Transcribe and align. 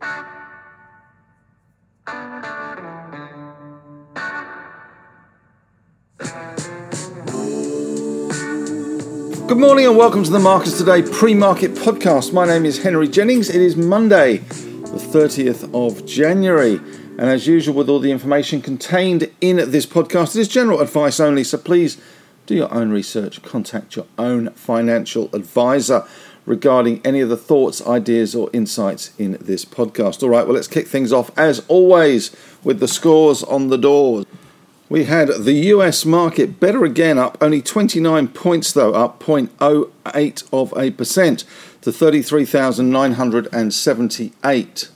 Good 0.00 0.08
morning 9.58 9.86
and 9.86 9.98
welcome 9.98 10.24
to 10.24 10.30
the 10.30 10.38
Markets 10.38 10.78
Today 10.78 11.02
pre 11.02 11.34
market 11.34 11.74
podcast. 11.74 12.32
My 12.32 12.46
name 12.46 12.64
is 12.64 12.82
Henry 12.82 13.08
Jennings. 13.08 13.50
It 13.50 13.60
is 13.60 13.76
Monday, 13.76 14.38
the 14.38 14.96
30th 14.96 15.74
of 15.74 16.06
January. 16.06 16.76
And 16.76 17.28
as 17.28 17.46
usual, 17.46 17.74
with 17.74 17.90
all 17.90 17.98
the 17.98 18.10
information 18.10 18.62
contained 18.62 19.30
in 19.42 19.56
this 19.70 19.84
podcast, 19.84 20.34
it 20.34 20.40
is 20.40 20.48
general 20.48 20.80
advice 20.80 21.20
only. 21.20 21.44
So 21.44 21.58
please 21.58 22.00
do 22.46 22.54
your 22.54 22.72
own 22.72 22.90
research, 22.90 23.42
contact 23.42 23.96
your 23.96 24.06
own 24.16 24.50
financial 24.52 25.28
advisor 25.34 26.06
regarding 26.50 27.00
any 27.04 27.20
of 27.20 27.28
the 27.28 27.36
thoughts, 27.36 27.86
ideas, 27.86 28.34
or 28.34 28.50
insights 28.52 29.12
in 29.16 29.38
this 29.40 29.64
podcast. 29.64 30.24
All 30.24 30.30
right, 30.30 30.44
well, 30.44 30.56
let's 30.56 30.66
kick 30.66 30.88
things 30.88 31.12
off 31.12 31.30
as 31.38 31.64
always 31.68 32.34
with 32.64 32.80
the 32.80 32.88
scores 32.88 33.44
on 33.44 33.68
the 33.68 33.78
doors. 33.78 34.26
We 34.88 35.04
had 35.04 35.28
the 35.28 35.52
US 35.74 36.04
market 36.04 36.58
better 36.58 36.84
again, 36.84 37.18
up 37.18 37.38
only 37.40 37.62
29 37.62 38.26
points 38.28 38.72
though, 38.72 38.94
up 38.94 39.22
0.08 39.22 40.48
of 40.52 40.74
a 40.76 40.90
percent 40.90 41.44
to 41.82 41.92
33,978. 41.92 44.88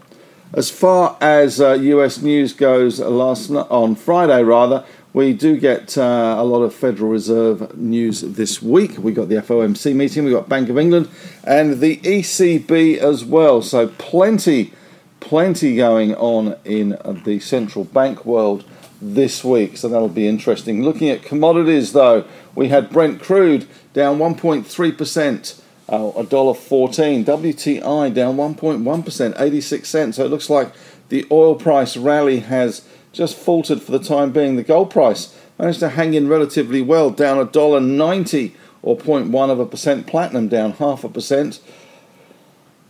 As 0.54 0.70
far 0.70 1.18
as 1.20 1.60
uh, 1.60 1.74
US 1.74 2.22
news 2.22 2.54
goes, 2.54 3.00
last 3.00 3.50
on 3.50 3.96
Friday 3.96 4.44
rather, 4.44 4.86
we 5.14 5.34
do 5.34 5.60
get 5.60 5.98
uh, 5.98 6.36
a 6.38 6.44
lot 6.44 6.62
of 6.64 6.74
Federal 6.74 7.10
Reserve 7.10 7.78
news 7.78 8.22
this 8.22 8.62
week. 8.62 8.98
We 8.98 9.14
got 9.14 9.30
the 9.30 9.36
FOMC 9.36 9.96
meeting, 9.96 10.26
we 10.26 10.32
got 10.32 10.50
Bank 10.50 10.70
of 10.70 10.78
England, 10.78 11.08
and 11.44 11.80
the 11.80 11.98
ECB 11.98 12.98
as 12.98 13.24
well. 13.24 13.62
So 13.62 13.88
plenty, 13.88 14.74
plenty 15.20 15.76
going 15.76 16.16
on 16.16 16.56
in 16.66 16.98
the 17.26 17.40
central 17.40 17.86
bank 17.86 18.26
world 18.26 18.66
this 19.02 19.44
week. 19.44 19.78
So 19.78 19.88
that'll 19.88 20.10
be 20.10 20.28
interesting. 20.28 20.84
Looking 20.84 21.10
at 21.10 21.24
commodities, 21.24 21.94
though, 21.94 22.26
we 22.56 22.70
had 22.70 22.90
Brent 22.90 23.22
crude 23.22 23.68
down 23.94 24.18
1.3 24.18 24.98
percent 24.98 25.63
Uh, 25.94 26.12
a 26.18 26.24
dollar 26.24 26.56
fourteen. 26.56 27.24
WTI 27.24 28.12
down 28.12 28.36
1.1%, 28.36 29.40
86 29.40 29.88
cents. 29.88 30.18
So 30.18 30.26
it 30.26 30.30
looks 30.30 30.50
like 30.50 30.74
the 31.10 31.24
oil 31.30 31.54
price 31.54 31.96
rally 31.96 32.40
has 32.40 32.82
just 33.12 33.38
faltered 33.38 33.80
for 33.80 33.92
the 33.92 34.00
time 34.00 34.32
being. 34.32 34.56
The 34.56 34.64
gold 34.64 34.90
price 34.90 35.38
managed 35.60 35.82
to 35.82 35.90
hang 35.90 36.16
in 36.16 36.28
relatively 36.28 36.82
well, 36.82 37.12
down 37.12 37.38
a 37.38 37.46
dollar 37.46 37.80
ninety 37.80 38.56
or 38.82 38.98
0.1 38.98 39.52
of 39.52 39.60
a 39.60 39.68
percent. 39.68 40.08
Platinum 40.08 40.48
down 40.48 40.72
half 40.72 41.04
a 41.04 41.10
percent. 41.10 41.60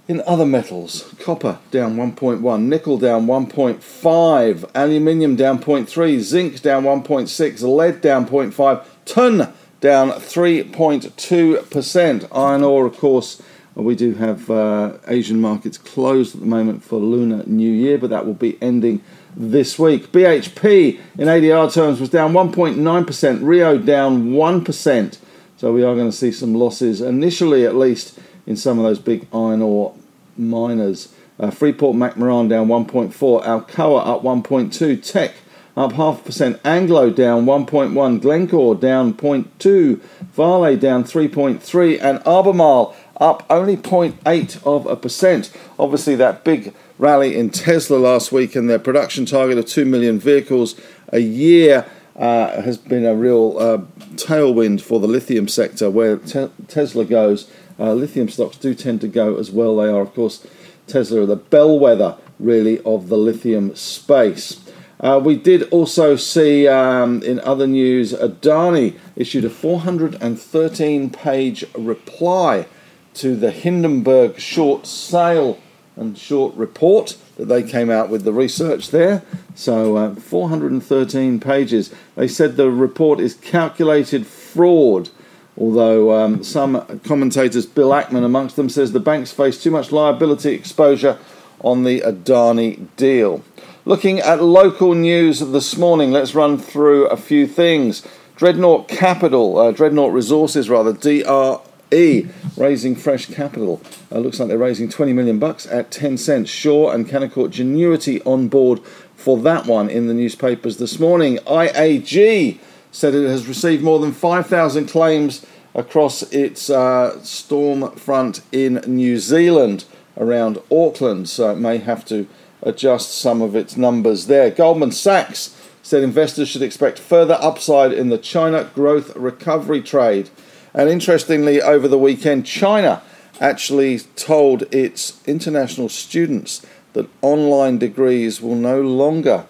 In 0.08 0.22
other 0.26 0.46
metals, 0.46 1.14
copper 1.20 1.60
down 1.72 1.98
1.1, 1.98 2.62
nickel 2.64 2.98
down 2.98 3.26
1.5, 3.26 4.72
aluminium 4.76 5.36
down 5.36 5.60
0.3, 5.60 6.20
zinc 6.20 6.62
down 6.62 6.84
1.6, 6.84 7.62
lead 7.64 8.02
down 8.02 8.28
0.5, 8.28 8.86
tin 9.06 9.48
down 9.84 10.10
3.2%. 10.12 12.28
Iron 12.34 12.64
ore, 12.64 12.86
of 12.86 12.98
course, 12.98 13.42
we 13.76 13.96
do 13.96 14.14
have 14.14 14.50
uh, 14.50 14.94
Asian 15.10 15.42
markets 15.42 15.78
closed 15.78 16.36
at 16.36 16.40
the 16.40 16.48
moment 16.48 16.86
for 16.86 17.00
Lunar 17.00 17.44
New 17.46 17.70
Year, 17.70 17.98
but 17.98 18.10
that 18.10 18.26
will 18.26 18.34
be 18.34 18.58
ending 18.62 19.04
this 19.36 19.78
week. 19.78 20.14
BHP 20.14 21.02
in 21.18 21.28
ADR 21.28 21.74
terms 21.74 22.00
was 22.00 22.10
down 22.10 22.32
1.9%, 22.32 23.40
Rio 23.42 23.78
down 23.78 24.30
1%. 24.30 25.18
So 25.58 25.74
we 25.74 25.84
are 25.84 25.96
going 25.96 26.10
to 26.10 26.16
see 26.16 26.32
some 26.32 26.56
losses 26.56 27.02
initially, 27.02 27.66
at 27.66 27.76
least, 27.76 28.18
in 28.48 28.56
some 28.56 28.80
of 28.80 28.86
those 28.86 29.00
big 29.00 29.28
iron 29.34 29.62
ore 29.62 29.94
miners. 30.38 31.14
Uh, 31.38 31.52
Freeport 31.52 31.98
McMoran 31.98 32.48
down 32.48 32.70
1.4, 32.70 33.44
Alcoa 33.44 34.08
up 34.08 34.24
1.2, 34.24 35.12
Teck 35.12 35.34
up 35.76 35.94
half 35.94 36.24
percent, 36.24 36.60
Anglo 36.64 37.10
down 37.10 37.46
1.1, 37.46 38.22
Glencore 38.22 38.76
down 38.76 39.14
0.2, 39.14 40.00
Vale 40.34 40.78
down 40.78 41.04
3.3, 41.04 42.00
and 42.02 42.26
Albemarle 42.28 42.96
up 43.20 43.46
only 43.50 43.78
0.8 43.78 44.66
of 44.66 44.86
a 44.86 44.96
percent. 44.96 45.52
Obviously, 45.80 46.16
that 46.16 46.44
big 46.44 46.74
rally 46.98 47.36
in 47.36 47.50
Tesla 47.50 47.98
last 47.98 48.32
week 48.32 48.56
and 48.56 48.70
their 48.70 48.80
production 48.80 49.26
target 49.26 49.58
of 49.58 49.66
2 49.66 49.86
million 49.86 50.20
vehicles 50.20 50.80
a 51.12 51.20
year 51.20 51.86
uh, 52.16 52.62
has 52.62 52.78
been 52.78 53.06
a 53.06 53.16
real 53.16 53.58
uh, 53.58 53.78
tailwind 54.16 54.82
for 54.82 55.00
the 55.00 55.08
lithium 55.08 55.48
sector. 55.48 55.90
Where 55.90 56.18
te- 56.18 56.50
Tesla 56.68 57.06
goes, 57.06 57.50
uh, 57.80 57.94
lithium 57.94 58.30
stocks 58.30 58.58
do 58.58 58.76
tend 58.76 59.02
to 59.02 59.08
go 59.08 59.38
as 59.38 59.52
well. 59.52 59.78
They 59.78 59.90
are, 59.90 60.02
of 60.02 60.14
course, 60.14 60.46
Tesla 60.86 61.26
the 61.26 61.36
bellwether, 61.36 62.18
really, 62.40 62.80
of 62.82 63.10
the 63.10 63.18
lithium 63.18 63.76
space. 63.76 64.63
Uh, 65.04 65.20
we 65.20 65.36
did 65.36 65.64
also 65.64 66.16
see 66.16 66.66
um, 66.66 67.22
in 67.24 67.38
other 67.42 67.68
news, 67.68 68.14
Adani 68.14 68.98
issued 69.18 69.44
a 69.44 69.50
413 69.50 71.10
page 71.10 71.66
reply 71.78 72.66
to 73.14 73.36
the 73.36 73.52
Hindenburg 73.52 74.40
short 74.40 74.88
sale 74.88 75.60
and 75.98 76.18
short 76.18 76.56
report 76.56 77.18
that 77.36 77.46
they 77.46 77.62
came 77.62 77.90
out 77.90 78.08
with 78.08 78.24
the 78.24 78.32
research 78.32 78.92
there. 78.92 79.24
So, 79.56 79.98
uh, 79.98 80.16
413 80.16 81.40
pages. 81.42 81.94
They 82.16 82.30
said 82.30 82.56
the 82.56 82.72
report 82.72 83.20
is 83.20 83.36
calculated 83.36 84.26
fraud. 84.26 85.10
Although 85.58 86.14
um, 86.14 86.44
some 86.46 87.00
commentators, 87.04 87.66
Bill 87.66 87.90
Ackman 87.90 88.24
amongst 88.24 88.56
them, 88.56 88.70
says 88.70 88.94
the 88.94 89.02
banks 89.02 89.32
face 89.32 89.62
too 89.62 89.70
much 89.70 89.92
liability 89.92 90.54
exposure 90.54 91.20
on 91.60 91.84
the 91.84 92.00
Adani 92.00 92.88
deal. 92.96 93.44
Looking 93.86 94.20
at 94.22 94.42
local 94.42 94.96
news 94.96 95.42
this 95.42 95.78
morning, 95.78 96.14
let's 96.14 96.34
run 96.34 96.58
through 96.58 97.08
a 97.08 97.18
few 97.18 97.46
things. 97.46 98.02
Dreadnought 98.38 98.88
Capital, 98.88 99.58
uh, 99.58 99.72
Dreadnought 99.74 100.14
Resources 100.14 100.70
rather, 100.70 100.94
DR 100.94 101.60
E 101.92 102.28
raising 102.56 102.96
fresh 102.96 103.26
capital. 103.26 103.82
Uh, 104.10 104.20
looks 104.20 104.40
like 104.40 104.48
they're 104.48 104.58
raising 104.58 104.88
20 104.88 105.12
million 105.12 105.38
bucks 105.38 105.68
at 105.68 105.92
10 105.92 106.18
cents. 106.18 106.50
Shaw 106.50 106.92
and 106.92 107.06
Canaccord 107.10 107.50
Genuity 107.50 108.26
on 108.26 108.48
board 108.48 108.80
for 109.18 109.38
that 109.40 109.66
one 109.66 109.90
in 109.90 110.08
the 110.08 110.14
newspapers 110.14 110.78
this 110.78 110.98
morning. 110.98 111.40
IAG 111.40 112.60
said 112.90 113.14
it 113.14 113.28
has 113.28 113.48
received 113.48 113.84
more 113.84 114.00
than 114.00 114.14
5,000 114.14 114.88
claims 114.88 115.46
across 115.76 116.22
its 116.32 116.70
uh, 116.70 117.22
storm 117.22 117.92
front 117.98 118.44
in 118.54 118.76
New 118.88 119.18
Zealand 119.18 119.84
around 120.16 120.60
Auckland, 120.72 121.28
so 121.28 121.52
it 121.52 121.58
may 121.58 121.80
have 121.80 122.06
to 122.06 122.28
adjust 122.64 123.18
some 123.18 123.42
of 123.42 123.56
its 123.56 123.78
numbers 123.78 124.28
there. 124.28 124.50
Goldman 124.50 124.92
Sachs 124.92 125.56
said 125.82 126.02
investors 126.02 126.50
should 126.50 126.62
expect 126.62 126.98
further 126.98 127.38
upside 127.40 127.92
in 127.92 128.10
the 128.10 128.18
China 128.18 128.70
growth 128.74 129.16
recovery 129.16 129.82
trade. 129.82 130.30
And 130.74 130.90
interestingly, 130.90 131.62
over 131.62 131.88
the 131.88 131.98
weekend, 131.98 132.46
China 132.46 133.04
actually 133.40 134.00
told 134.00 134.64
its 134.74 135.22
international 135.28 135.90
students 135.90 136.66
that 136.94 137.10
online 137.22 137.78
degrees 137.78 138.42
will 138.42 138.56
no 138.56 138.82
longer 138.82 139.46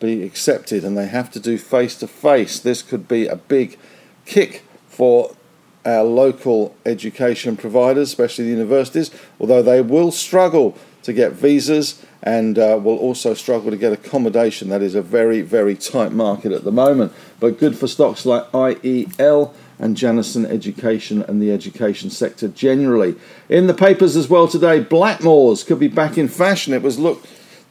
be 0.00 0.22
accepted 0.22 0.82
and 0.82 0.96
they 0.96 1.06
have 1.06 1.30
to 1.30 1.40
do 1.40 1.56
face 1.56 1.94
to 1.96 2.08
face. 2.08 2.58
This 2.58 2.82
could 2.82 3.06
be 3.06 3.26
a 3.26 3.36
big 3.36 3.78
kick 4.24 4.64
for 4.88 5.36
our 5.84 6.02
local 6.02 6.74
education 6.84 7.56
providers, 7.56 8.08
especially 8.08 8.44
the 8.44 8.50
universities, 8.50 9.10
although 9.38 9.62
they 9.62 9.80
will 9.80 10.10
struggle 10.10 10.76
to 11.02 11.12
get 11.12 11.32
visas 11.32 12.04
and 12.22 12.58
uh, 12.58 12.78
will 12.82 12.98
also 12.98 13.34
struggle 13.34 13.70
to 13.70 13.76
get 13.76 13.92
accommodation. 13.92 14.68
That 14.68 14.82
is 14.82 14.94
a 14.94 15.02
very, 15.02 15.40
very 15.40 15.74
tight 15.74 16.12
market 16.12 16.52
at 16.52 16.64
the 16.64 16.72
moment, 16.72 17.12
but 17.38 17.58
good 17.58 17.78
for 17.78 17.86
stocks 17.86 18.26
like 18.26 18.50
IEL 18.52 19.54
and 19.78 19.96
Janison 19.96 20.44
Education 20.44 21.22
and 21.22 21.40
the 21.40 21.50
education 21.50 22.10
sector 22.10 22.48
generally. 22.48 23.16
In 23.48 23.66
the 23.66 23.74
papers 23.74 24.14
as 24.14 24.28
well 24.28 24.46
today, 24.46 24.84
Blackmores 24.84 25.66
could 25.66 25.78
be 25.78 25.88
back 25.88 26.18
in 26.18 26.28
fashion. 26.28 26.74
It 26.74 26.82
was 26.82 26.98
looked 26.98 27.26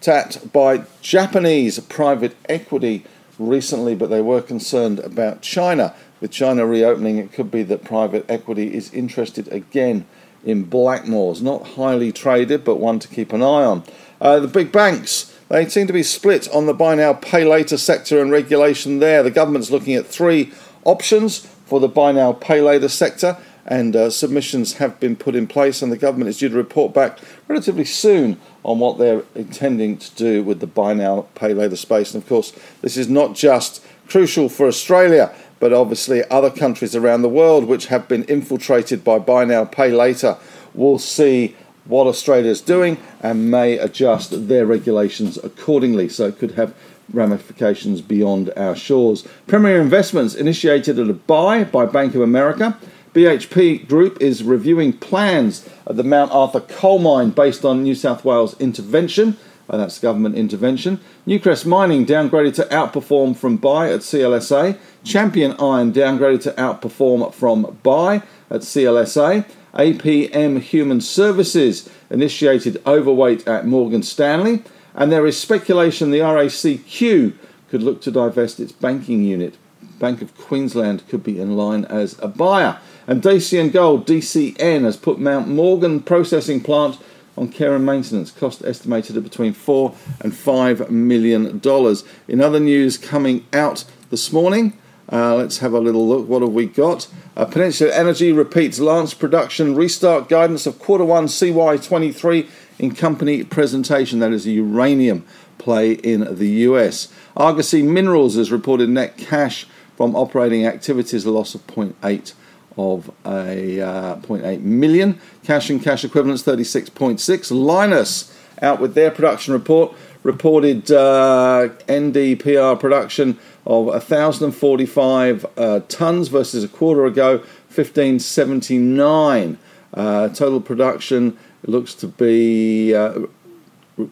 at 0.07 0.51
by 0.51 0.83
Japanese 1.01 1.79
private 1.81 2.35
equity 2.47 3.05
recently, 3.37 3.95
but 3.95 4.09
they 4.09 4.21
were 4.21 4.41
concerned 4.41 4.99
about 4.99 5.41
China. 5.41 5.93
With 6.19 6.31
China 6.31 6.65
reopening, 6.65 7.17
it 7.17 7.31
could 7.31 7.51
be 7.51 7.63
that 7.63 7.83
private 7.83 8.25
equity 8.27 8.73
is 8.73 8.93
interested 8.93 9.47
again 9.49 10.05
in 10.43 10.65
Blackmores. 10.65 11.41
Not 11.41 11.69
highly 11.69 12.11
traded, 12.11 12.63
but 12.63 12.75
one 12.75 12.99
to 12.99 13.07
keep 13.07 13.33
an 13.33 13.41
eye 13.41 13.65
on. 13.65 13.83
Uh, 14.21 14.39
the 14.39 14.47
big 14.47 14.71
banks. 14.71 15.35
They 15.49 15.67
seem 15.67 15.87
to 15.87 15.93
be 15.93 16.03
split 16.03 16.47
on 16.53 16.67
the 16.67 16.73
buy 16.73 16.95
now, 16.95 17.13
pay 17.13 17.43
later 17.43 17.77
sector 17.77 18.21
and 18.21 18.31
regulation 18.31 18.99
there. 18.99 19.23
The 19.23 19.31
government's 19.31 19.71
looking 19.71 19.95
at 19.95 20.05
three 20.05 20.53
options 20.83 21.39
for 21.65 21.79
the 21.79 21.87
buy 21.87 22.11
now, 22.11 22.33
pay 22.33 22.61
later 22.61 22.87
sector, 22.87 23.37
and 23.65 23.95
uh, 23.95 24.09
submissions 24.09 24.73
have 24.73 24.99
been 24.99 25.15
put 25.15 25.35
in 25.35 25.47
place, 25.47 25.81
and 25.81 25.91
the 25.91 25.97
government 25.97 26.29
is 26.29 26.37
due 26.37 26.49
to 26.49 26.55
report 26.55 26.93
back 26.93 27.17
relatively 27.47 27.85
soon 27.85 28.39
on 28.63 28.79
what 28.79 28.97
they're 28.97 29.23
intending 29.35 29.97
to 29.97 30.15
do 30.15 30.43
with 30.43 30.59
the 30.59 30.67
buy 30.67 30.93
now, 30.93 31.27
pay 31.33 31.53
later 31.53 31.75
space. 31.75 32.13
And 32.13 32.21
of 32.21 32.29
course, 32.29 32.53
this 32.81 32.97
is 32.97 33.09
not 33.09 33.35
just 33.35 33.83
crucial 34.07 34.49
for 34.49 34.67
Australia, 34.67 35.33
but 35.59 35.73
obviously 35.73 36.23
other 36.29 36.49
countries 36.49 36.95
around 36.95 37.21
the 37.21 37.29
world 37.29 37.65
which 37.65 37.87
have 37.87 38.07
been 38.07 38.23
infiltrated 38.25 39.03
by 39.03 39.19
buy 39.19 39.45
now, 39.45 39.65
pay 39.65 39.91
later 39.91 40.37
will 40.73 40.99
see 40.99 41.55
what 41.85 42.07
Australia 42.07 42.51
is 42.51 42.61
doing 42.61 42.97
and 43.21 43.49
may 43.49 43.77
adjust 43.77 44.47
their 44.47 44.65
regulations 44.65 45.37
accordingly. 45.43 46.07
So 46.07 46.27
it 46.27 46.37
could 46.37 46.51
have 46.51 46.73
ramifications 47.11 48.01
beyond 48.01 48.51
our 48.55 48.75
shores. 48.75 49.27
Premier 49.47 49.81
Investments 49.81 50.35
initiated 50.35 50.99
a 50.99 51.13
buy 51.13 51.63
by 51.63 51.85
Bank 51.85 52.15
of 52.15 52.21
America. 52.21 52.77
BHP 53.13 53.87
Group 53.87 54.21
is 54.21 54.43
reviewing 54.43 54.93
plans 54.93 55.67
at 55.87 55.95
the 55.95 56.03
Mount 56.03 56.31
Arthur 56.31 56.59
coal 56.59 56.99
mine 56.99 57.31
based 57.31 57.65
on 57.65 57.81
New 57.81 57.95
South 57.95 58.23
Wales 58.23 58.59
intervention. 58.59 59.37
Uh, 59.67 59.77
that's 59.77 59.99
government 59.99 60.35
intervention. 60.35 60.99
Newcrest 61.27 61.65
Mining 61.65 62.05
downgraded 62.05 62.55
to 62.55 62.63
outperform 62.65 63.35
from 63.35 63.57
buy 63.57 63.91
at 63.91 64.01
CLSA. 64.01 64.77
Champion 65.03 65.53
Iron 65.59 65.93
downgraded 65.93 66.43
to 66.43 66.51
outperform 66.53 67.33
from 67.33 67.79
buy 67.83 68.23
at 68.49 68.61
CLSA. 68.61 69.45
APM 69.73 70.59
Human 70.61 70.99
Services 70.99 71.89
initiated 72.09 72.81
overweight 72.85 73.47
at 73.47 73.65
Morgan 73.65 74.03
Stanley. 74.03 74.63
And 74.95 75.11
there 75.11 75.25
is 75.25 75.39
speculation 75.39 76.11
the 76.11 76.19
RACQ 76.19 77.33
could 77.69 77.83
look 77.83 78.01
to 78.01 78.11
divest 78.11 78.59
its 78.59 78.71
banking 78.71 79.23
unit. 79.23 79.55
Bank 79.99 80.21
of 80.21 80.35
Queensland 80.37 81.07
could 81.07 81.23
be 81.23 81.39
in 81.39 81.55
line 81.55 81.85
as 81.85 82.17
a 82.19 82.27
buyer. 82.27 82.79
And 83.05 83.21
Dacian 83.21 83.69
Gold, 83.69 84.07
DCN, 84.07 84.83
has 84.83 84.97
put 84.97 85.19
Mount 85.19 85.47
Morgan 85.47 86.01
processing 86.01 86.61
plant 86.61 86.97
on 87.37 87.49
care 87.49 87.75
and 87.75 87.85
maintenance, 87.85 88.31
cost 88.31 88.63
estimated 88.65 89.15
at 89.15 89.23
between 89.23 89.53
four 89.53 89.95
and 90.19 90.35
five 90.35 90.91
million 90.91 91.59
dollars. 91.59 92.03
In 92.27 92.41
other 92.41 92.59
news 92.59 92.97
coming 92.97 93.45
out 93.53 93.85
this 94.09 94.33
morning, 94.33 94.77
uh, 95.11 95.35
let's 95.35 95.59
have 95.59 95.73
a 95.73 95.79
little 95.79 96.07
look. 96.07 96.27
What 96.27 96.41
have 96.41 96.53
we 96.53 96.67
got? 96.67 97.07
Uh, 97.35 97.45
Peninsula 97.45 97.93
Energy 97.93 98.31
repeats 98.31 98.79
Lance 98.79 99.13
production 99.13 99.75
restart 99.75 100.29
guidance 100.29 100.67
of 100.67 100.77
quarter 100.77 101.05
one 101.05 101.25
CY23 101.25 102.47
in 102.77 102.93
company 102.93 103.43
presentation. 103.43 104.19
That 104.19 104.31
is 104.31 104.45
a 104.45 104.51
uranium 104.51 105.25
play 105.57 105.93
in 105.93 106.35
the 106.35 106.47
US. 106.67 107.11
Argosy 107.35 107.81
Minerals 107.81 108.35
has 108.35 108.51
reported 108.51 108.89
net 108.89 109.17
cash 109.17 109.65
from 109.97 110.15
operating 110.15 110.65
activities, 110.65 111.25
a 111.25 111.31
loss 111.31 111.55
of 111.55 111.65
0.8 111.67 112.33
of 112.77 113.11
a 113.25 113.81
uh, 113.81 114.15
0.8 114.17 114.61
million. 114.61 115.19
Cash 115.43 115.69
and 115.69 115.83
cash 115.83 116.05
equivalents 116.05 116.43
36.6. 116.43 117.17
Lynas 117.51 118.33
out 118.61 118.79
with 118.79 118.93
their 118.93 119.11
production 119.11 119.53
report 119.53 119.93
reported 120.23 120.91
uh, 120.91 121.69
NdPr 121.87 122.77
production 122.79 123.37
of 123.65 123.85
1,045 123.85 125.45
uh, 125.57 125.79
tons 125.87 126.27
versus 126.27 126.63
a 126.63 126.67
quarter 126.67 127.05
ago 127.05 127.37
1,579. 127.73 129.57
Uh, 129.93 130.27
total 130.29 130.61
production 130.61 131.37
looks 131.65 131.93
to 131.93 132.07
be 132.07 132.95
uh, 132.95 133.19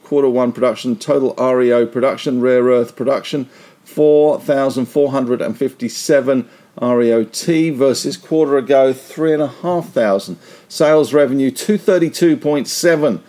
quarter 0.03 0.29
one 0.29 0.51
production, 0.51 0.95
total 0.95 1.33
REO 1.35 1.85
production, 1.85 2.41
rare 2.41 2.63
earth 2.63 2.95
production 2.95 3.45
4,457 3.85 6.49
REOT 6.81 7.73
versus 7.73 8.17
quarter 8.17 8.57
ago 8.57 8.91
3,500. 8.93 10.37
Sales 10.67 11.13
revenue 11.13 11.49
232.7 11.49 13.21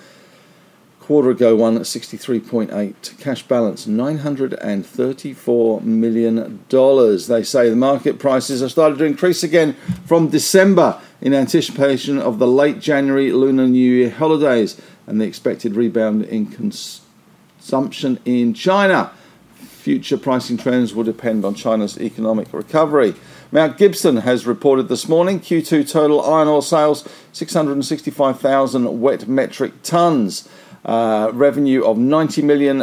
quarter 1.09 1.31
ago, 1.31 1.57
one 1.57 1.75
at 1.75 1.85
63.8. 1.85 3.19
Cash 3.19 3.43
balance 3.45 3.87
$934 3.87 5.83
million. 5.83 6.67
They 6.69 7.43
say 7.43 7.71
the 7.71 7.77
market 7.77 8.19
prices 8.19 8.61
have 8.61 8.71
started 8.71 8.99
to 8.99 9.07
increase 9.07 9.43
again 9.43 9.73
from 10.05 10.29
December 10.29 11.01
in 11.23 11.33
anticipation 11.33 12.19
of 12.19 12.39
the 12.39 12.47
late 12.47 12.81
January 12.81 13.33
Lunar 13.33 13.67
New 13.67 13.91
Year 13.91 14.11
holidays 14.11 14.79
and 15.07 15.19
the 15.19 15.25
expected 15.25 15.77
rebound 15.77 16.25
in 16.25 16.45
consumption 16.45 18.19
in 18.27 18.53
China. 18.53 19.11
Future 19.55 20.19
pricing 20.19 20.59
trends 20.59 20.95
will 20.95 21.05
depend 21.05 21.43
on 21.43 21.55
China's 21.55 21.99
economic 21.99 22.53
recovery. 22.53 23.15
Mount 23.51 23.79
Gibson 23.79 24.19
has 24.19 24.47
reported 24.47 24.89
this 24.89 25.09
morning 25.09 25.41
Q2 25.41 25.91
total 25.91 26.23
iron 26.23 26.49
ore 26.49 26.61
sales 26.61 27.09
665,000 27.33 29.01
wet 29.01 29.27
metric 29.27 29.73
tons. 29.83 30.47
Uh, 30.89 31.31
revenue 31.35 31.85
of 31.85 31.99
$90 31.99 32.43
million, 32.43 32.83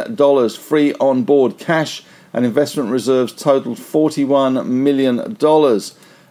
free 0.50 0.94
on 0.94 1.24
board 1.24 1.58
cash, 1.58 2.04
and 2.32 2.44
investment 2.44 2.88
reserves 2.88 3.32
totaled 3.32 3.78
$41 3.78 4.64
million. 4.64 5.36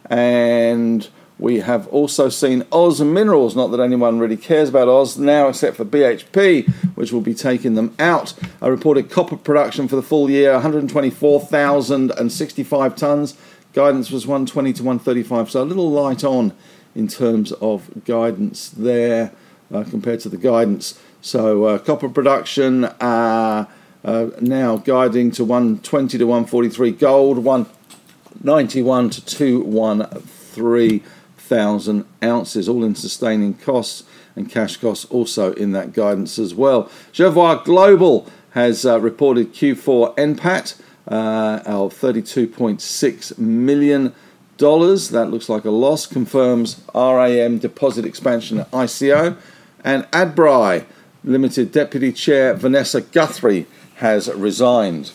And 0.10 1.10
we 1.38 1.60
have 1.60 1.90
also 1.90 2.30
seen 2.30 2.66
Oz 2.72 3.02
Minerals, 3.02 3.58
not 3.58 3.72
that 3.72 3.82
anyone 3.82 4.20
really 4.20 4.38
cares 4.38 4.70
about 4.70 4.88
Oz 4.88 5.18
now, 5.18 5.50
except 5.50 5.76
for 5.76 5.84
BHP, 5.84 6.70
which 6.96 7.12
will 7.12 7.20
be 7.20 7.34
taking 7.34 7.76
them 7.76 7.94
out. 8.00 8.34
I 8.62 8.68
reported 8.68 9.12
copper 9.12 9.36
production 9.36 9.90
for 9.90 9.98
the 9.98 10.02
full 10.02 10.30
year 10.30 10.54
124,065 10.54 12.96
tonnes. 12.96 13.36
Guidance 13.74 14.12
was 14.12 14.26
120 14.26 14.72
to 14.72 14.82
135, 14.82 15.52
so 15.52 15.62
a 15.62 15.66
little 15.66 15.92
light 15.92 16.24
on 16.24 16.54
in 16.96 17.10
terms 17.10 17.52
of 17.52 18.06
guidance 18.06 18.70
there 18.70 19.34
uh, 19.74 19.84
compared 19.84 20.22
to 20.22 20.30
the 20.30 20.38
guidance. 20.38 20.98
So 21.26 21.64
uh, 21.66 21.80
copper 21.80 22.08
production 22.08 22.86
uh, 22.86 23.66
uh 24.04 24.30
now 24.40 24.78
guiding 24.78 25.32
to 25.32 25.44
120 25.44 26.20
to 26.20 26.24
143, 26.24 26.92
gold 26.92 27.40
191 27.40 29.10
to 29.10 29.26
213 29.26 31.02
thousand 31.38 32.06
ounces, 32.24 32.70
all 32.70 32.84
in 32.84 32.94
sustaining 32.94 33.56
costs 33.56 34.04
and 34.36 34.52
cash 34.52 34.78
costs 34.78 35.06
also 35.06 35.54
in 35.54 35.72
that 35.72 35.94
guidance 35.94 36.38
as 36.38 36.54
well. 36.54 36.92
Jervois 37.12 37.64
Global 37.66 38.30
has 38.52 38.86
uh, 38.86 39.00
reported 39.00 39.52
Q4 39.52 40.16
NPAT 40.18 40.80
uh, 41.08 41.64
of 41.66 41.96
32.6 41.96 43.40
million 43.40 44.14
dollars. 44.58 45.10
That 45.10 45.32
looks 45.32 45.50
like 45.50 45.66
a 45.66 45.72
loss. 45.72 46.06
Confirms 46.06 46.84
RAM 46.94 47.58
deposit 47.58 48.06
expansion 48.06 48.60
at 48.60 48.70
ICO, 48.70 49.36
and 49.84 50.04
Adbri 50.12 50.86
Limited 51.26 51.72
Deputy 51.72 52.12
Chair 52.12 52.54
Vanessa 52.54 53.02
Guthrie 53.02 53.66
has 53.96 54.32
resigned. 54.32 55.12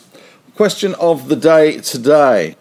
Question 0.55 0.93
of 0.95 1.29
the 1.29 1.37
day 1.37 1.79
today. 1.79 2.57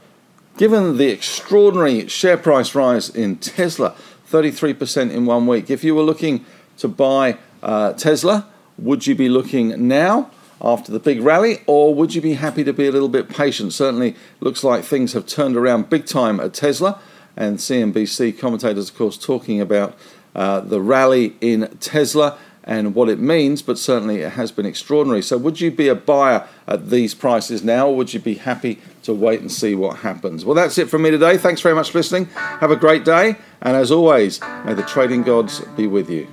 Given 0.57 0.99
the 0.99 1.09
extraordinary 1.09 2.07
share 2.07 2.37
price 2.37 2.75
rise 2.77 3.11
in 3.11 3.37
Tesla, 3.37 3.97
33% 4.31 5.11
in 5.11 5.27
one 5.27 5.49
week, 5.49 5.69
if 5.69 5.83
you 5.83 5.97
were 5.97 6.03
looking 6.03 6.45
to 6.79 6.87
buy 6.87 7.39
uh, 7.63 7.93
Tesla, 7.95 8.47
would 8.79 9.07
you 9.09 9.17
be 9.17 9.29
looking 9.29 9.89
now 9.89 10.31
after 10.63 10.93
the 10.93 11.01
big 11.01 11.21
rally, 11.21 11.63
or 11.67 11.93
would 11.93 12.15
you 12.15 12.21
be 12.21 12.35
happy 12.35 12.63
to 12.63 12.73
be 12.73 12.87
a 12.87 12.93
little 12.93 13.09
bit 13.09 13.29
patient? 13.29 13.73
Certainly 13.73 14.15
looks 14.39 14.63
like 14.63 14.85
things 14.85 15.15
have 15.15 15.27
turned 15.27 15.57
around 15.57 15.91
big 15.91 16.07
time 16.07 16.39
at 16.39 16.55
Tesla, 16.55 17.01
and 17.37 17.59
CNBC 17.59 18.39
commentators, 18.39 18.91
of 18.91 18.97
course, 18.97 19.17
talking 19.17 19.61
about 19.61 19.97
uh, 20.37 20.61
the 20.61 20.81
rally 20.81 21.37
in 21.41 21.67
Tesla 21.81 22.39
and 22.71 22.95
what 22.95 23.09
it 23.09 23.19
means, 23.19 23.63
but 23.63 23.77
certainly 23.77 24.21
it 24.21 24.31
has 24.35 24.53
been 24.53 24.65
extraordinary. 24.65 25.23
So, 25.23 25.37
would 25.37 25.61
you 25.61 25.73
be 25.73 25.89
a 25.89 25.95
buyer 25.95 26.47
at 26.69 26.89
these 26.89 27.15
prices 27.15 27.65
now, 27.65 27.89
or 27.89 27.97
would 27.97 28.15
you 28.15 28.21
be 28.21 28.35
happy 28.35 28.81
to 29.03 29.13
wait 29.13 29.41
and 29.41 29.51
see 29.51 29.75
what 29.75 29.99
happens? 29.99 30.45
Well, 30.45 30.55
that's 30.55 30.79
it 30.79 30.89
from 30.89 31.03
me 31.03 31.11
today. 31.11 31.37
Thanks 31.37 31.61
very 31.61 31.75
much 31.75 31.91
for 31.91 31.99
listening. 31.99 32.27
Have 32.27 32.71
a 32.71 32.77
great 32.77 33.05
day, 33.05 33.37
and 33.61 33.77
as 33.77 33.91
always, 33.91 34.41
may 34.65 34.75
the 34.75 34.85
trading 34.85 35.25
gods 35.25 35.61
be 35.77 35.89
with 35.89 36.09
you. 36.09 36.29